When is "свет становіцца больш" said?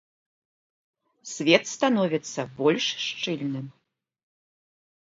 1.33-2.85